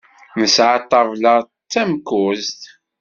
[0.39, 2.57] Nesɛa ṭṭabla d tamkuẓt.